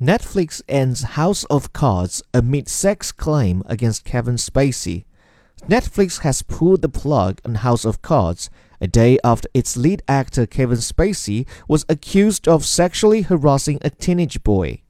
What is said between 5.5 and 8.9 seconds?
Netflix has pulled the plug on House of Cards a